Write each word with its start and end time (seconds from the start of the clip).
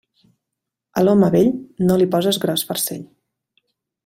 A 1.01 1.03
l'home 1.05 1.29
vell, 1.37 1.51
no 1.91 2.01
li 2.03 2.09
poses 2.17 2.43
gros 2.47 2.65
farcell. 2.71 3.05